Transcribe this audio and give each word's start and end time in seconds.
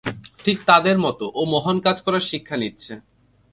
ঠিক 0.43 0.57
তাদের 0.65 0.97
মতো, 0.99 1.25
ও 1.35 1.41
মহান 1.45 1.77
কাজ 1.79 1.97
করার 2.01 2.23
শিক্ষা 2.29 2.55
নিচ্ছে। 2.57 2.93